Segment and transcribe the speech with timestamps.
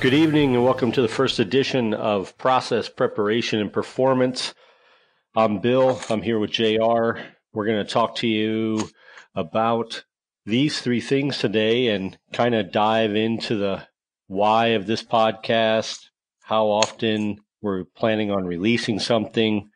[0.00, 4.54] Good evening and welcome to the first edition of Process Preparation and Performance.
[5.34, 6.00] I'm Bill.
[6.08, 7.18] I'm here with JR.
[7.52, 8.90] We're going to talk to you
[9.34, 10.04] about
[10.46, 13.88] these three things today and kind of dive into the
[14.28, 16.10] why of this podcast,
[16.42, 19.68] how often we're planning on releasing something,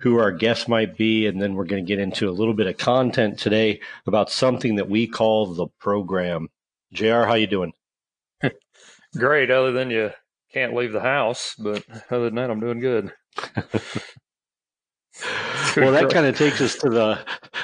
[0.00, 2.66] who our guests might be, and then we're going to get into a little bit
[2.66, 6.50] of content today about something that we call the program.
[6.92, 7.72] JR, how you doing?
[9.16, 10.10] Great, other than you
[10.52, 13.12] can't leave the house, but other than that, I'm doing good.
[15.76, 17.18] well, that kind of takes us to the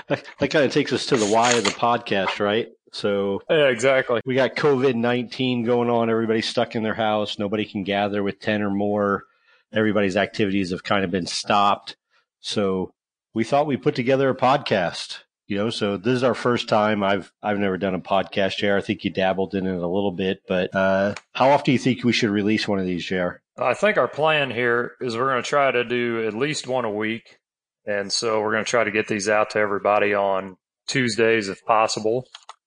[0.09, 2.69] that kind of takes us to the why of the podcast, right?
[2.93, 4.21] So yeah, exactly.
[4.25, 6.11] We got COVID nineteen going on.
[6.11, 7.39] Everybody's stuck in their house.
[7.39, 9.25] Nobody can gather with ten or more.
[9.73, 11.97] Everybody's activities have kind of been stopped.
[12.41, 12.93] So
[13.33, 15.21] we thought we put together a podcast.
[15.53, 17.03] You know, so this is our first time.
[17.03, 18.79] I've I've never done a podcast, JR.
[18.79, 21.79] I think you dabbled in it a little bit, but uh, how often do you
[21.79, 23.43] think we should release one of these, JR?
[23.59, 26.87] I think our plan here is we're going to try to do at least one
[26.87, 27.37] a week,
[27.85, 30.57] and so we're going to try to get these out to everybody on
[30.89, 32.25] Tuesdays if possible,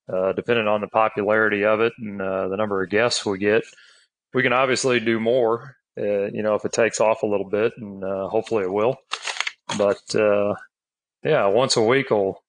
[0.08, 3.64] uh, depending on the popularity of it and uh, the number of guests we get.
[4.36, 7.74] We can obviously do more, uh, you know, if it takes off a little bit,
[7.78, 8.96] and uh, hopefully it will.
[9.76, 10.54] But uh,
[11.24, 12.45] yeah, once a week will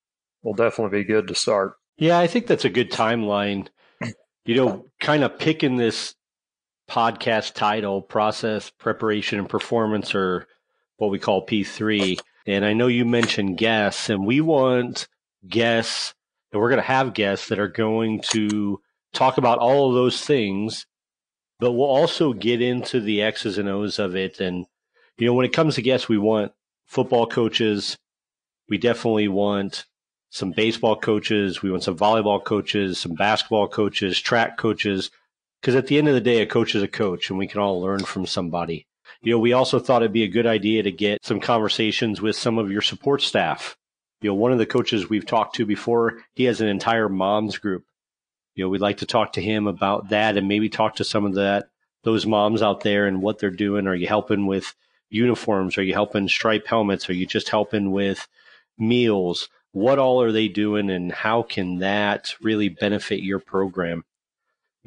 [0.46, 1.74] will definitely be good to start.
[1.98, 3.66] Yeah, I think that's a good timeline.
[4.44, 6.14] You know, kind of picking this
[6.88, 10.46] podcast title, process, preparation, and performance, or
[10.98, 12.20] what we call P3.
[12.46, 15.08] And I know you mentioned guests, and we want
[15.48, 16.14] guests,
[16.52, 18.80] and we're going to have guests that are going to
[19.12, 20.86] talk about all of those things,
[21.58, 24.38] but we'll also get into the X's and O's of it.
[24.38, 24.64] And,
[25.18, 26.52] you know, when it comes to guests, we want
[26.86, 27.98] football coaches.
[28.68, 29.86] We definitely want
[30.36, 31.62] some baseball coaches.
[31.62, 35.10] We want some volleyball coaches, some basketball coaches, track coaches.
[35.60, 37.60] Because at the end of the day, a coach is a coach and we can
[37.60, 38.86] all learn from somebody.
[39.22, 42.36] You know, we also thought it'd be a good idea to get some conversations with
[42.36, 43.78] some of your support staff.
[44.20, 47.56] You know, one of the coaches we've talked to before, he has an entire moms
[47.56, 47.84] group.
[48.54, 51.24] You know, we'd like to talk to him about that and maybe talk to some
[51.24, 51.70] of that,
[52.04, 53.86] those moms out there and what they're doing.
[53.86, 54.74] Are you helping with
[55.08, 55.78] uniforms?
[55.78, 57.08] Are you helping stripe helmets?
[57.08, 58.28] Are you just helping with
[58.78, 59.48] meals?
[59.76, 64.02] What all are they doing and how can that really benefit your program?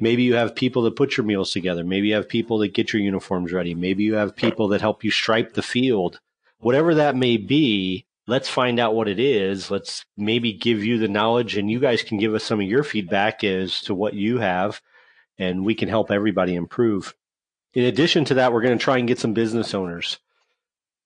[0.00, 1.84] Maybe you have people that put your meals together.
[1.84, 3.72] Maybe you have people that get your uniforms ready.
[3.72, 6.18] Maybe you have people that help you stripe the field.
[6.58, 9.70] Whatever that may be, let's find out what it is.
[9.70, 12.82] Let's maybe give you the knowledge and you guys can give us some of your
[12.82, 14.82] feedback as to what you have
[15.38, 17.14] and we can help everybody improve.
[17.74, 20.18] In addition to that, we're going to try and get some business owners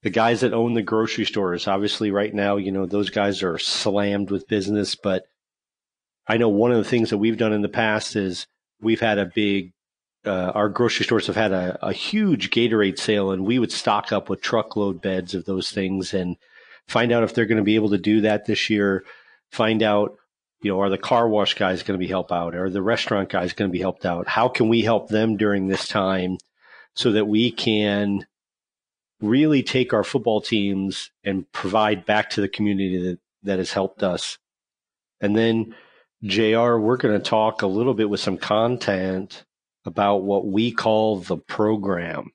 [0.05, 3.59] the guys that own the grocery stores, obviously right now, you know, those guys are
[3.59, 5.25] slammed with business, but
[6.29, 8.47] I know one of the things that we've done in the past is
[8.83, 9.73] we've had a big
[10.27, 14.11] uh, our grocery stores have had a, a, huge Gatorade sale, and we would stock
[14.11, 16.37] up with truckload beds of those things and
[16.89, 19.05] find out if they're going to be able to do that this year.
[19.51, 20.17] Find out,
[20.63, 22.55] you know, are the car wash guys going to be helped out?
[22.55, 24.27] Are the restaurant guys going to be helped out?
[24.27, 26.39] How can we help them during this time
[26.95, 28.25] so that we can
[29.25, 34.03] really take our football teams and provide back to the community that, that has helped
[34.03, 34.39] us.
[35.21, 35.75] And then,
[36.23, 39.45] JR, we're going to talk a little bit with some content
[39.85, 42.31] about what we call the program.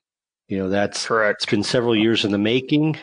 [0.48, 1.42] You know, that's correct.
[1.42, 2.96] It's been several years in the making.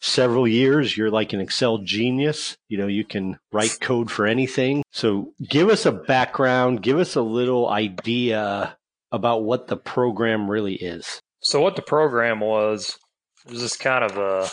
[0.00, 2.56] Several years, you're like an Excel genius.
[2.68, 4.82] You know, you can write code for anything.
[4.92, 8.76] So give us a background, give us a little idea
[9.10, 11.22] about what the program really is.
[11.40, 12.98] So what the program was
[13.48, 14.48] was just kind of a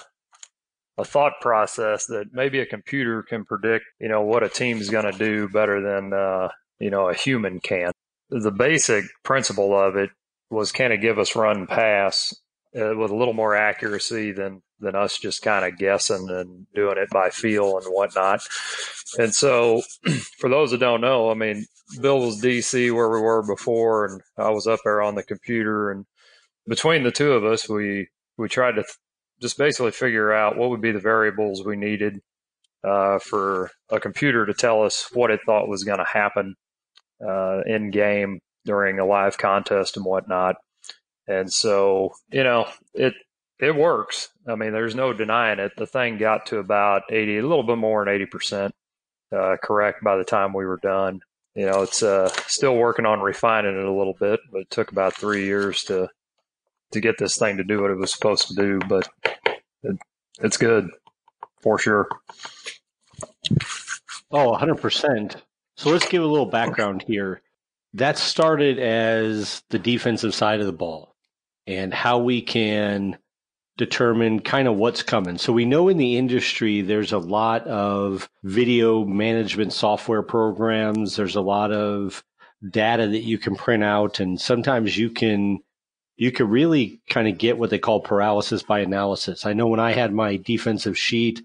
[0.97, 5.11] a thought process that maybe a computer can predict, you know, what a team's going
[5.11, 6.49] to do better than uh,
[6.79, 7.91] you know a human can.
[8.29, 10.09] The basic principle of it
[10.49, 12.33] was kind of give us run pass
[12.75, 16.97] uh, with a little more accuracy than than us just kind of guessing and doing
[16.97, 18.41] it by feel and whatnot.
[19.17, 19.81] And so,
[20.39, 21.65] for those that don't know, I mean,
[22.01, 25.91] Bill was DC where we were before, and I was up there on the computer,
[25.91, 26.05] and
[26.67, 28.97] between the two of us, we we tried to th-
[29.41, 32.19] just basically figure out what would be the variables we needed
[32.83, 36.55] uh, for a computer to tell us what it thought was going to happen
[37.25, 40.55] uh, in game during a live contest and whatnot.
[41.27, 43.13] And so, you know, it
[43.59, 44.29] it works.
[44.47, 45.73] I mean, there's no denying it.
[45.77, 48.71] The thing got to about 80, a little bit more than 80%
[49.31, 51.21] uh, correct by the time we were done.
[51.55, 54.91] You know, it's uh, still working on refining it a little bit, but it took
[54.91, 56.09] about three years to
[56.93, 59.07] to get this thing to do what it was supposed to do, but
[59.83, 59.97] it,
[60.41, 60.89] it's good
[61.61, 62.07] for sure.
[64.31, 65.35] Oh, 100%.
[65.75, 67.41] So let's give a little background here.
[67.93, 71.15] that started as the defensive side of the ball
[71.67, 73.17] and how we can
[73.77, 75.37] determine kind of what's coming.
[75.37, 81.35] So we know in the industry there's a lot of video management software programs, there's
[81.35, 82.23] a lot of
[82.69, 85.59] data that you can print out and sometimes you can
[86.15, 89.45] you could really kind of get what they call paralysis by analysis.
[89.45, 91.41] I know when I had my defensive sheet,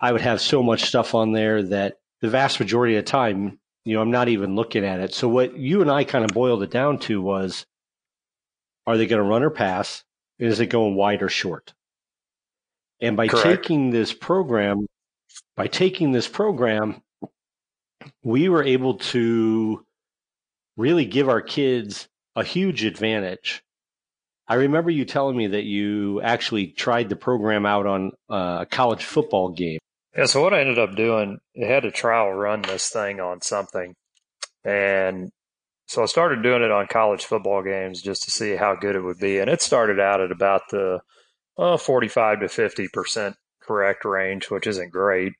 [0.00, 3.58] I would have so much stuff on there that the vast majority of the time,
[3.84, 5.12] you know, I'm not even looking at it.
[5.14, 7.66] So what you and I kind of boiled it down to was
[8.86, 10.04] are they going to run or pass?
[10.38, 11.74] Is it going wide or short?
[13.00, 13.44] And by Correct.
[13.44, 14.86] taking this program,
[15.56, 17.02] by taking this program,
[18.22, 19.84] we were able to
[20.76, 23.62] really give our kids a huge advantage.
[24.50, 29.04] I remember you telling me that you actually tried the program out on a college
[29.04, 29.78] football game.
[30.16, 33.42] Yeah, so what I ended up doing, I had to trial run this thing on
[33.42, 33.94] something.
[34.64, 35.30] And
[35.86, 39.02] so I started doing it on college football games just to see how good it
[39.02, 39.38] would be.
[39.38, 40.98] And it started out at about the
[41.56, 45.34] uh, 45 to 50% correct range, which isn't great.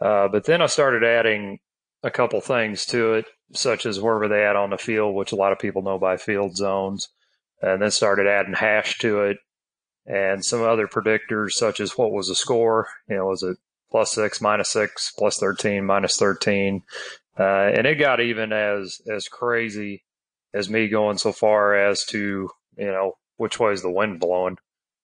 [0.00, 1.60] Uh, but then I started adding
[2.02, 5.30] a couple things to it, such as where were they at on the field, which
[5.30, 7.08] a lot of people know by field zones.
[7.60, 9.38] And then started adding hash to it
[10.08, 12.88] and some other predictors, such as what was the score?
[13.08, 13.58] You know, was it
[13.90, 16.82] plus six, minus six, plus 13, minus 13?
[17.38, 20.04] Uh, and it got even as as crazy
[20.54, 24.56] as me going so far as to you know which way is the wind blowing,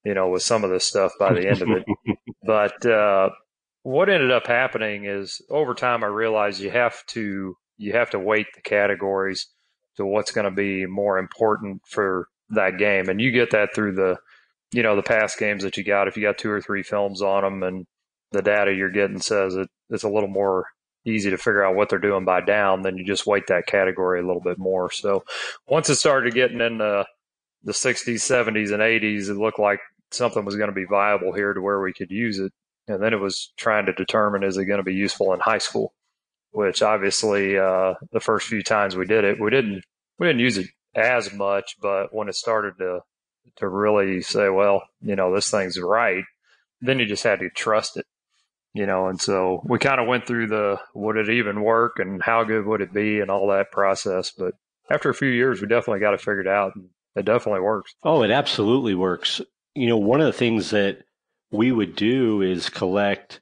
[0.04, 1.84] you know, with some of this stuff by the end of it.
[2.44, 3.30] but uh,
[3.82, 8.18] what ended up happening is over time I realized you have to you have to
[8.18, 9.46] weight the categories
[9.96, 13.93] to what's going to be more important for that game, and you get that through
[13.93, 14.19] the
[14.73, 16.08] you know the past games that you got.
[16.08, 17.87] If you got two or three films on them, and
[18.32, 20.67] the data you're getting says it, it's a little more
[21.06, 24.20] easy to figure out what they're doing by down, then you just weight that category
[24.20, 24.91] a little bit more.
[24.91, 25.25] So
[25.67, 27.05] once it started getting in the,
[27.62, 29.81] the 60s, 70s, and 80s, it looked like
[30.11, 32.52] something was going to be viable here to where we could use it.
[32.88, 35.58] And then it was trying to determine is it going to be useful in high
[35.58, 35.93] school,
[36.52, 39.85] which obviously uh, the first few times we did it, we didn't
[40.19, 43.00] we didn't use it as much, but when it started to
[43.56, 46.25] to really say, well, you know, this thing's right,
[46.81, 48.06] then you just had to trust it
[48.75, 52.20] you know, and so we kind of went through the would it even work and
[52.20, 54.32] how good would it be and all that process.
[54.37, 54.55] But
[54.91, 56.75] after a few years, we definitely got it figured out.
[56.75, 57.94] And it definitely works.
[58.02, 59.41] Oh, it absolutely works.
[59.76, 61.05] You know, one of the things that
[61.52, 63.41] we would do is collect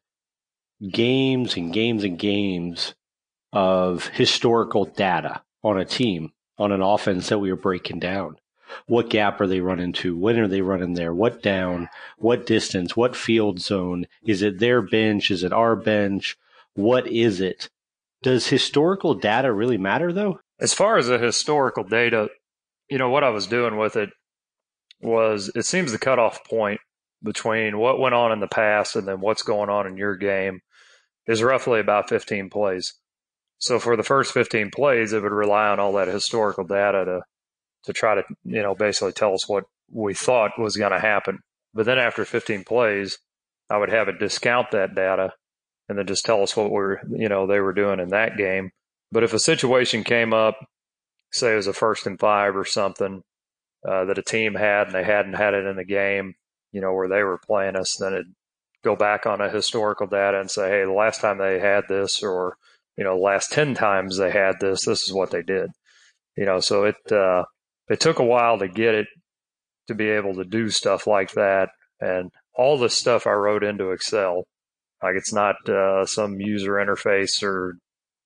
[0.91, 2.95] games and games and games
[3.55, 8.37] of historical data on a team, on an offense that we were breaking down.
[8.87, 10.17] What gap are they running to?
[10.17, 11.13] When are they running there?
[11.15, 11.89] What down?
[12.19, 12.97] What distance?
[12.97, 14.07] What field zone?
[14.25, 15.31] Is it their bench?
[15.31, 16.37] Is it our bench?
[16.75, 17.69] What is it?
[18.23, 20.41] Does historical data really matter though?
[20.61, 22.29] As far as the historical data,
[22.89, 24.11] you know, what I was doing with it
[25.01, 26.81] was it seems the cutoff point
[27.23, 30.61] between what went on in the past and then what's going on in your game
[31.27, 32.95] is roughly about 15 plays.
[33.63, 37.21] So for the first 15 plays, it would rely on all that historical data to
[37.85, 41.39] to try to, you know, basically tell us what we thought was going to happen.
[41.75, 43.19] But then after 15 plays,
[43.71, 45.33] I would have it discount that data
[45.89, 48.71] and then just tell us what we're, you know, they were doing in that game.
[49.11, 50.57] But if a situation came up,
[51.33, 53.23] say it was a first and five or something
[53.89, 56.35] uh, that a team had and they hadn't had it in the game,
[56.73, 58.35] you know, where they were playing us, then it'd
[58.85, 62.23] go back on a historical data and say, hey, the last time they had this
[62.23, 62.57] or,
[62.97, 65.71] you know, last 10 times they had this, this is what they did.
[66.37, 67.45] You know, so it, uh,
[67.89, 69.07] it took a while to get it
[69.89, 71.71] to be able to do stuff like that.
[72.01, 74.45] And all the stuff I wrote into Excel,
[75.03, 77.77] like it's not uh, some user interface or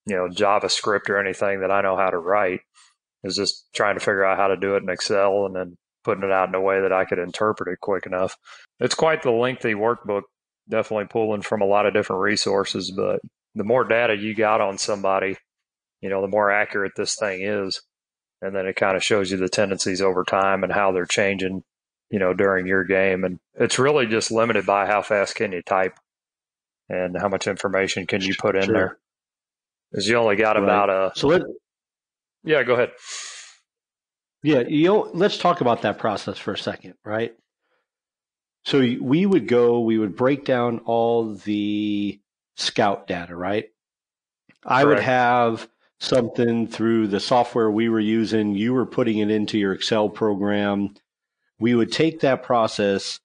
[0.06, 2.61] you know JavaScript or anything that I know how to write.
[3.25, 6.23] Is just trying to figure out how to do it in Excel and then putting
[6.23, 8.37] it out in a way that I could interpret it quick enough.
[8.78, 10.23] It's quite the lengthy workbook,
[10.68, 13.18] definitely pulling from a lot of different resources, but
[13.56, 15.36] the more data you got on somebody,
[16.00, 17.82] you know, the more accurate this thing is
[18.42, 21.62] and then it kind of shows you the tendencies over time and how they're changing,
[22.10, 23.25] you know, during your game.
[23.25, 25.98] And it's really just limited by how fast can you type
[26.88, 28.75] and how much information can you put in sure.
[28.75, 28.98] there.
[29.90, 30.62] Because you only got right.
[30.62, 31.12] about a.
[31.16, 31.42] So let.
[32.44, 32.92] Yeah, go ahead.
[34.42, 37.34] Yeah, you know, let's talk about that process for a second, right?
[38.64, 42.20] So we would go, we would break down all the
[42.56, 43.70] scout data, right?
[44.64, 45.68] I would have
[46.00, 50.94] something through the software we were using, you were putting it into your Excel program.
[51.58, 53.20] We would take that process,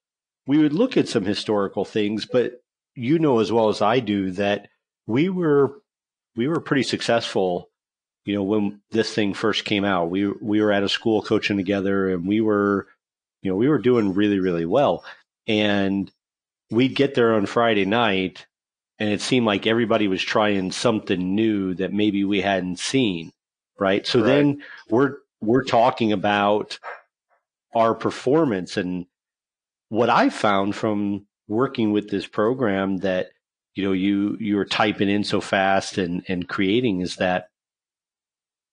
[0.47, 2.63] we would look at some historical things, but
[2.95, 4.69] you know as well as I do that
[5.07, 5.81] we were
[6.35, 7.71] we were pretty successful
[8.25, 11.57] you know, when this thing first came out, we we were at a school coaching
[11.57, 12.87] together, and we were,
[13.41, 15.03] you know, we were doing really really well,
[15.47, 16.11] and
[16.69, 18.45] we'd get there on Friday night,
[19.01, 23.31] and it seemed like everybody was trying something new that maybe we hadn't seen,
[23.79, 24.05] right?
[24.05, 24.27] So right.
[24.27, 26.77] then we're we're talking about
[27.73, 29.07] our performance and
[29.89, 33.31] what I found from working with this program that
[33.73, 37.47] you know you you're typing in so fast and and creating is that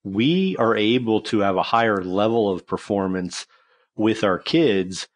[0.03, 3.47] we are able to have a higher level of performance
[3.95, 5.07] with our kids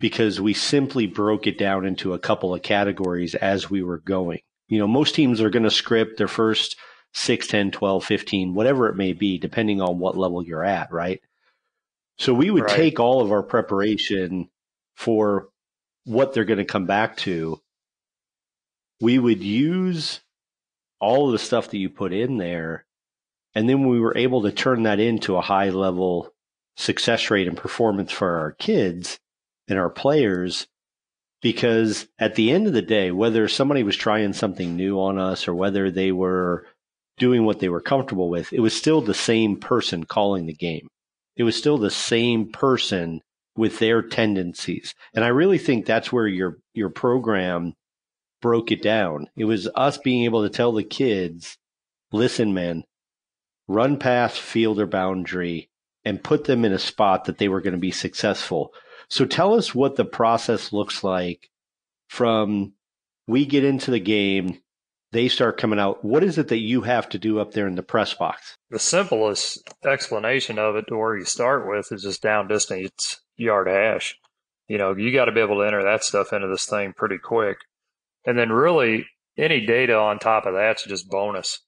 [0.00, 4.40] because we simply broke it down into a couple of categories as we were going.
[4.68, 6.76] You know, most teams are going to script their first
[7.14, 11.20] 6, 10, 12, 15, whatever it may be, depending on what level you're at, right?
[12.18, 12.76] So we would right.
[12.76, 14.48] take all of our preparation
[14.96, 15.48] for
[16.04, 17.60] what they're going to come back to.
[19.00, 20.20] We would use
[21.00, 22.84] all of the stuff that you put in there
[23.54, 26.32] and then we were able to turn that into a high level
[26.76, 29.18] success rate and performance for our kids
[29.68, 30.66] and our players.
[31.42, 35.46] Because at the end of the day, whether somebody was trying something new on us
[35.46, 36.66] or whether they were
[37.18, 40.88] doing what they were comfortable with, it was still the same person calling the game.
[41.36, 43.20] It was still the same person
[43.56, 44.94] with their tendencies.
[45.14, 47.74] And I really think that's where your your program
[48.40, 49.28] broke it down.
[49.36, 51.56] It was us being able to tell the kids,
[52.12, 52.84] listen, man,
[53.68, 55.68] run past fielder boundary
[56.04, 58.72] and put them in a spot that they were going to be successful.
[59.08, 61.50] So tell us what the process looks like
[62.08, 62.72] from
[63.26, 64.58] we get into the game,
[65.12, 66.04] they start coming out.
[66.04, 68.56] What is it that you have to do up there in the press box?
[68.70, 73.68] The simplest explanation of it to where you start with is just down distance yard
[73.68, 74.16] hash.
[74.68, 77.18] You know, you got to be able to enter that stuff into this thing pretty
[77.18, 77.58] quick.
[78.26, 79.06] And then really
[79.36, 81.60] any data on top of that's just bonus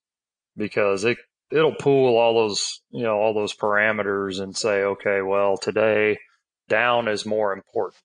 [0.56, 1.18] because it
[1.50, 6.18] it'll pull all those you know all those parameters and say okay well today
[6.68, 8.02] down is more important.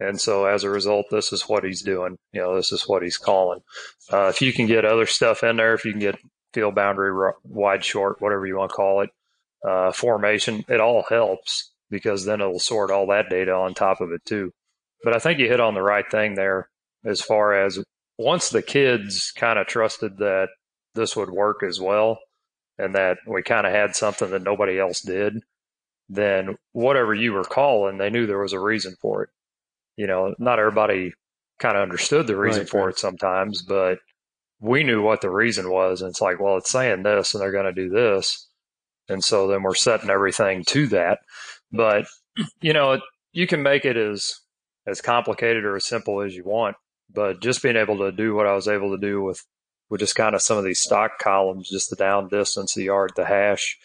[0.00, 2.16] And so as a result this is what he's doing.
[2.32, 3.60] You know this is what he's calling.
[4.12, 6.18] Uh, if you can get other stuff in there if you can get
[6.52, 9.10] field boundary wide short whatever you want to call it
[9.66, 14.10] uh, formation it all helps because then it'll sort all that data on top of
[14.12, 14.52] it too.
[15.04, 16.68] But i think you hit on the right thing there
[17.04, 17.82] as far as
[18.18, 20.48] once the kids kind of trusted that
[20.94, 22.18] this would work as well
[22.78, 25.42] and that we kind of had something that nobody else did,
[26.12, 29.30] then whatever you were calling, they knew there was a reason for it.
[29.96, 31.12] You know, not everybody
[31.58, 32.90] kind of understood the reason right, for right.
[32.90, 33.98] it sometimes, but
[34.60, 36.02] we knew what the reason was.
[36.02, 38.48] And it's like, well, it's saying this and they're going to do this.
[39.08, 41.20] And so then we're setting everything to that.
[41.72, 42.06] But,
[42.60, 43.00] you know,
[43.32, 44.38] you can make it as,
[44.86, 46.76] as complicated or as simple as you want.
[47.12, 49.44] But just being able to do what I was able to do with
[49.90, 53.12] with just kind of some of these stock columns, just the down distance, the yard,
[53.14, 53.78] the hash.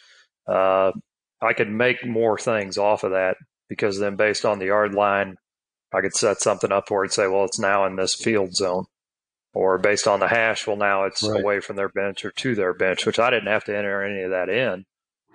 [0.48, 0.94] Uh,
[1.42, 3.38] I could make more things off of that
[3.70, 5.38] because then based on the yard line,
[5.94, 8.86] I could set something up where it'd say, well, it's now in this field zone.
[9.54, 11.42] Or based on the hash, well, now it's right.
[11.42, 14.22] away from their bench or to their bench, which I didn't have to enter any
[14.22, 14.86] of that in.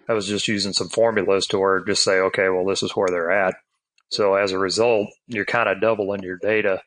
[0.09, 3.09] I was just using some formulas to where just say, okay, well, this is where
[3.09, 3.54] they're at.
[4.11, 6.82] So as a result, you're kind of doubling your data,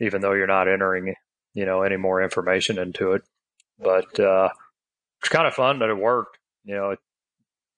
[0.00, 1.14] even though you're not entering
[1.54, 3.22] you know any more information into it.
[3.78, 4.50] But uh,
[5.20, 6.38] it's kind of fun that it worked.
[6.64, 7.00] You know, it,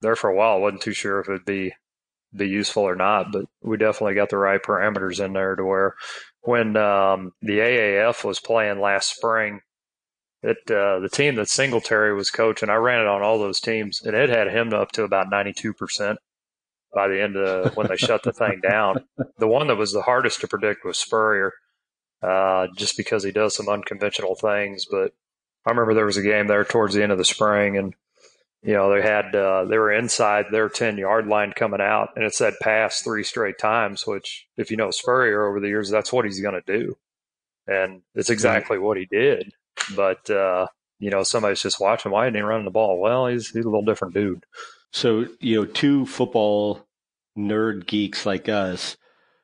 [0.01, 1.73] there for a while, I wasn't too sure if it'd be
[2.35, 5.95] be useful or not, but we definitely got the right parameters in there to where
[6.41, 9.59] when um, the AAF was playing last spring,
[10.41, 14.01] it uh, the team that Singletary was coaching, I ran it on all those teams,
[14.01, 16.19] and it had him up to about ninety two percent
[16.93, 19.05] by the end of when they shut the thing down.
[19.37, 21.53] The one that was the hardest to predict was Spurrier
[22.23, 24.85] uh, just because he does some unconventional things.
[24.89, 25.13] But
[25.65, 27.93] I remember there was a game there towards the end of the spring, and
[28.63, 32.23] you know they had uh, they were inside their ten yard line coming out, and
[32.23, 34.05] it said pass three straight times.
[34.05, 36.97] Which, if you know Spurrier over the years, that's what he's going to do,
[37.67, 39.51] and it's exactly what he did.
[39.95, 40.67] But uh,
[40.99, 42.11] you know, somebody's just watching.
[42.11, 42.99] Why isn't he running the ball?
[42.99, 44.45] Well, he's he's a little different dude.
[44.91, 46.85] So you know, two football
[47.37, 48.97] nerd geeks like us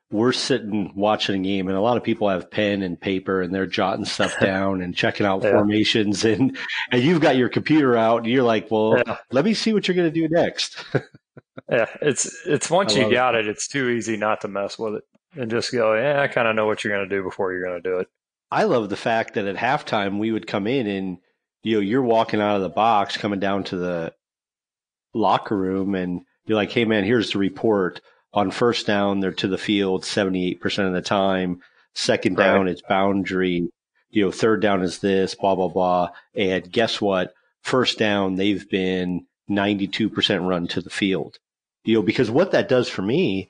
[0.09, 3.53] we're sitting watching a game and a lot of people have pen and paper and
[3.53, 5.51] they're jotting stuff down and checking out yeah.
[5.51, 6.57] formations and
[6.91, 9.17] and you've got your computer out and you're like well yeah.
[9.31, 10.83] let me see what you're going to do next
[11.69, 13.47] yeah it's it's once you got it.
[13.47, 15.03] it it's too easy not to mess with it
[15.35, 17.65] and just go yeah i kind of know what you're going to do before you're
[17.65, 18.07] going to do it
[18.49, 21.17] i love the fact that at halftime we would come in and
[21.63, 24.13] you know you're walking out of the box coming down to the
[25.13, 27.99] locker room and you're like hey man here's the report
[28.37, 31.59] on first down, they're to the field 78% of the time.
[31.95, 32.71] Second down, right.
[32.71, 33.67] it's boundary.
[34.11, 36.09] You know, third down is this, blah, blah, blah.
[36.35, 37.33] And guess what?
[37.63, 41.39] First down, they've been 92% run to the field.
[41.83, 43.49] You know, because what that does for me,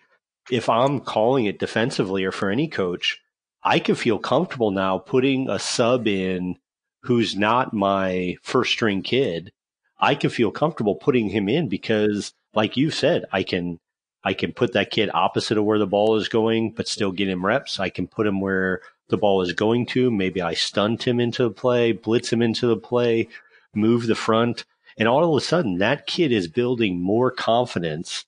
[0.50, 3.20] if I'm calling it defensively or for any coach,
[3.63, 6.56] I can feel comfortable now putting a sub in
[7.03, 9.51] who's not my first string kid.
[10.00, 13.79] I can feel comfortable putting him in because like you said, I can
[14.27, 17.29] I can put that kid opposite of where the ball is going, but still get
[17.29, 17.79] him reps.
[17.79, 20.12] I can put him where the ball is going to.
[20.12, 23.29] Maybe I stunt him into the play, blitz him into the play,
[23.74, 24.65] move the front.
[24.98, 28.25] And all of a sudden, that kid is building more confidence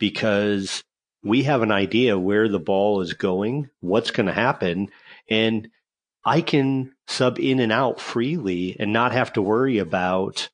[0.00, 0.82] because
[1.22, 4.88] we have an idea where the ball is going, what's going to happen.
[5.30, 5.70] And
[6.24, 10.48] I can sub in and out freely and not have to worry about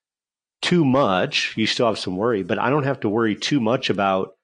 [0.61, 1.57] too much.
[1.57, 4.35] You still have some worry, but I don't have to worry too much about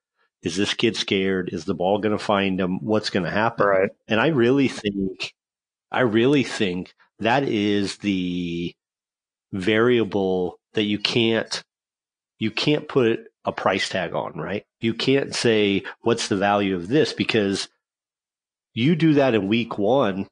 [0.42, 1.50] is this kid scared?
[1.52, 2.82] Is the ball going to find him?
[2.84, 3.66] What's going to happen?
[3.66, 3.90] Right.
[4.08, 5.34] And I really think,
[5.90, 8.74] I really think that is the
[9.52, 11.62] variable that you can't,
[12.38, 14.64] you can't put a price tag on, right?
[14.80, 17.12] You can't say, what's the value of this?
[17.12, 17.68] Because
[18.72, 20.26] you do that in week one,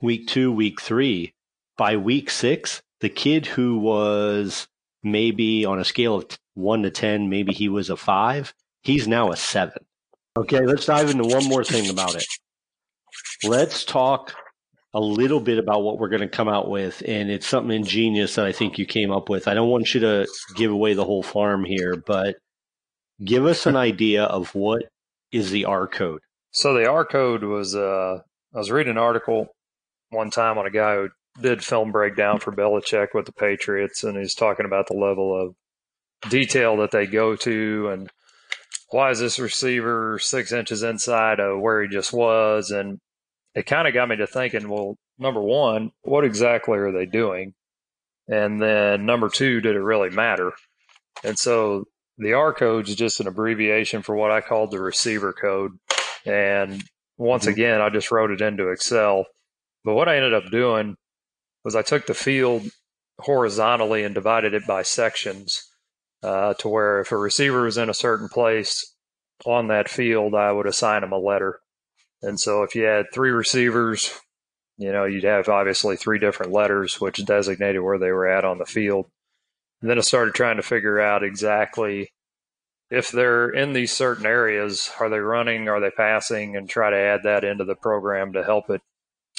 [0.00, 1.34] week two, week three.
[1.76, 4.66] By week six, the kid who was
[5.02, 8.52] maybe on a scale of one to 10, maybe he was a five
[8.82, 9.84] He's now a seven.
[10.36, 12.24] Okay, let's dive into one more thing about it.
[13.44, 14.34] Let's talk
[14.94, 18.34] a little bit about what we're going to come out with, and it's something ingenious
[18.34, 19.48] that I think you came up with.
[19.48, 22.36] I don't want you to give away the whole farm here, but
[23.24, 24.84] give us an idea of what
[25.30, 26.20] is the R code.
[26.50, 28.20] So the R code was uh,
[28.54, 29.48] I was reading an article
[30.10, 31.08] one time on a guy who
[31.40, 35.54] did film breakdown for Belichick with the Patriots, and he's talking about the level of
[36.30, 38.10] detail that they go to and
[38.92, 42.70] why is this receiver six inches inside of where he just was?
[42.70, 42.98] And
[43.54, 47.54] it kind of got me to thinking, well, number one, what exactly are they doing?
[48.28, 50.52] And then number two, did it really matter?
[51.24, 51.84] And so
[52.18, 55.72] the R code is just an abbreviation for what I called the receiver code.
[56.26, 56.82] And
[57.16, 57.52] once mm-hmm.
[57.52, 59.24] again, I just wrote it into Excel.
[59.84, 60.96] But what I ended up doing
[61.64, 62.62] was I took the field
[63.18, 65.71] horizontally and divided it by sections
[66.22, 68.94] uh, to where if a receiver was in a certain place
[69.44, 71.60] on that field, I would assign him a letter.
[72.22, 74.12] And so if you had three receivers,
[74.78, 78.58] you know, you'd have obviously three different letters which designated where they were at on
[78.58, 79.06] the field.
[79.80, 82.12] And then I started trying to figure out exactly
[82.90, 86.96] if they're in these certain areas, are they running, are they passing, and try to
[86.96, 88.82] add that into the program to help it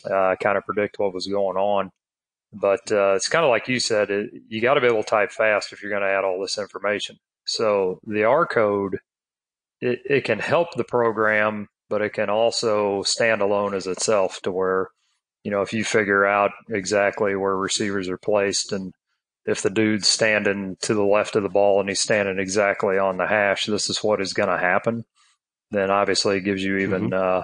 [0.06, 1.92] uh, kind of predict what was going on.
[2.54, 5.10] But uh, it's kind of like you said, it, you got to be able to
[5.10, 7.18] type fast if you're going to add all this information.
[7.46, 9.00] So the R code,
[9.82, 14.52] it, it can help the program, but it can also stand alone as itself to
[14.52, 14.90] where,
[15.44, 18.94] you know, if you figure out exactly where receivers are placed and
[19.46, 23.18] if the dude's standing to the left of the ball and he's standing exactly on
[23.18, 25.04] the hash, this is what is going to happen.
[25.72, 27.40] Then obviously it gives you even, mm-hmm.
[27.40, 27.44] uh,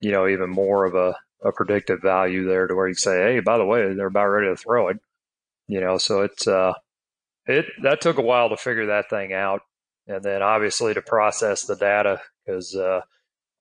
[0.00, 3.40] you know, even more of a a predictive value there to where you say, hey,
[3.40, 4.98] by the way, they're about ready to throw it.
[5.68, 6.74] You know, so it's uh,
[7.46, 9.62] it that took a while to figure that thing out,
[10.06, 13.00] and then obviously to process the data because uh,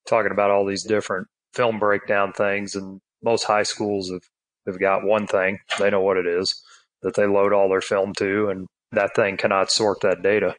[0.07, 4.23] talking about all these different film breakdown things, and most high schools have
[4.67, 6.61] have got one thing they know what it is
[7.01, 10.55] that they load all their film to, and that thing cannot sort that data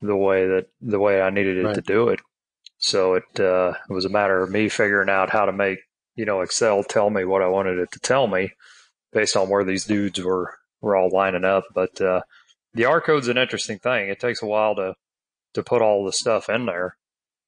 [0.00, 1.74] the way that the way I needed it right.
[1.74, 2.20] to do it.
[2.78, 5.78] So it, uh, it was a matter of me figuring out how to make
[6.14, 8.52] you know, Excel tell me what I wanted it to tell me
[9.12, 11.64] based on where these dudes were were all lining up.
[11.74, 12.22] But uh,
[12.72, 14.08] the R code's an interesting thing.
[14.08, 14.94] It takes a while to
[15.54, 16.96] to put all the stuff in there.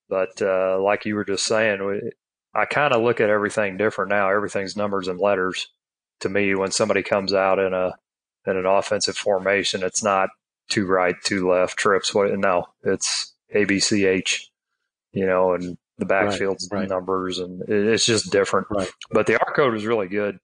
[0.09, 2.11] But uh, like you were just saying,
[2.55, 4.31] I kind of look at everything different now.
[4.31, 5.69] Everything's numbers and letters
[6.21, 6.55] to me.
[6.55, 7.93] When somebody comes out in a
[8.47, 10.29] in an offensive formation, it's not
[10.69, 12.15] two right, two left trips.
[12.15, 12.37] What?
[12.39, 14.49] No, it's A B C H.
[15.13, 16.89] You know, and the backfield's right, right.
[16.89, 18.67] numbers, and it's just different.
[18.71, 18.91] Right.
[19.11, 20.39] But the R code was really good.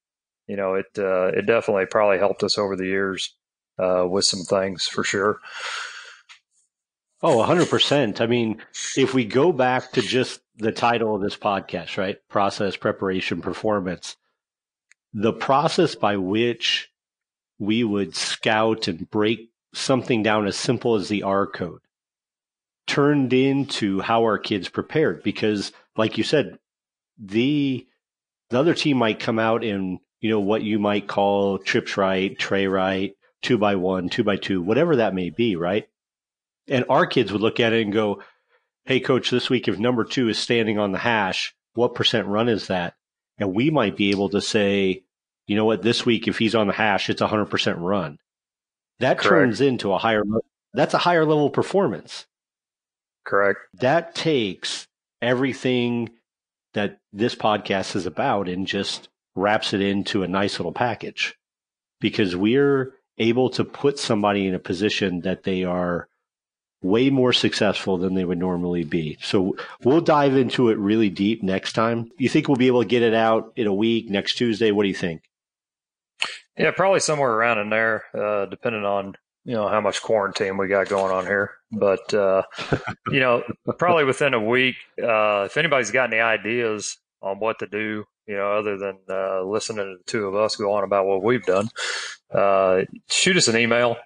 [0.47, 3.35] You know, it uh, it definitely probably helped us over the years
[3.79, 5.39] uh, with some things for sure.
[7.25, 8.21] Oh, 100%.
[8.21, 8.61] I mean,
[8.97, 12.17] if we go back to just the title of this podcast, right?
[12.29, 14.17] Process, preparation, performance.
[15.15, 16.91] The process by which
[17.61, 21.81] we would scout and break something down as simple as the R code
[22.93, 26.59] turned into how our kids prepared because like you said
[27.19, 27.87] the
[28.51, 32.39] the other team might come out in you know what you might call trips right
[32.39, 35.89] tray right two by one two by two whatever that may be right
[36.69, 38.23] and our kids would look at it and go
[38.85, 42.49] hey coach this week if number two is standing on the hash what percent run
[42.49, 42.95] is that
[43.39, 45.03] and we might be able to say
[45.47, 48.19] you know what this week if he's on the hash it's 100% run
[48.99, 49.29] that Correct.
[49.29, 50.23] turns into a higher
[50.75, 52.27] that's a higher level performance.
[53.25, 53.61] Correct.
[53.75, 54.87] That takes
[55.21, 56.11] everything
[56.75, 61.37] that this podcast is about and just wraps it into a nice little package
[62.01, 66.09] because we're able to put somebody in a position that they are
[66.83, 69.17] way more successful than they would normally be.
[69.23, 72.11] So we'll dive into it really deep next time.
[72.19, 74.73] You think we'll be able to get it out in a week, next Tuesday?
[74.73, 75.23] What do you think?
[76.59, 80.69] Yeah, probably somewhere around in there, uh, depending on you know how much quarantine we
[80.69, 81.53] got going on here.
[81.71, 82.43] But uh,
[83.11, 83.43] you know,
[83.79, 84.77] probably within a week.
[85.03, 89.43] Uh, if anybody's got any ideas on what to do, you know, other than uh,
[89.43, 91.69] listening to the two of us go on about what we've done,
[92.33, 93.97] uh, shoot us an email.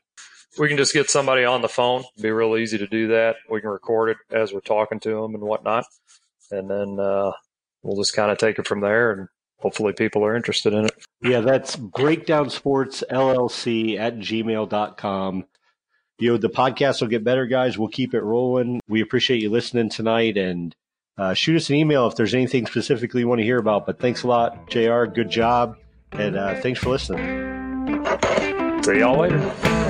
[0.58, 2.00] We can just get somebody on the phone.
[2.14, 3.36] It'd be real easy to do that.
[3.50, 5.84] We can record it as we're talking to them and whatnot,
[6.50, 7.32] and then uh,
[7.82, 10.94] we'll just kind of take it from there and hopefully people are interested in it.
[11.22, 15.44] Yeah, that's breakdown sports llc at gmail.com.
[16.18, 17.76] You know, the podcast will get better, guys.
[17.78, 18.80] We'll keep it rolling.
[18.88, 20.74] We appreciate you listening tonight and
[21.18, 23.86] uh, shoot us an email if there's anything specifically you want to hear about.
[23.86, 25.04] But thanks a lot, JR.
[25.04, 25.76] Good job.
[26.12, 27.24] And uh, thanks for listening.
[28.82, 29.85] See y'all later.